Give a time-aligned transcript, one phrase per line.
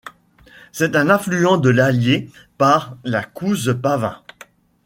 [0.71, 4.23] C’est un affluent de l’Allier par la Couze Pavin.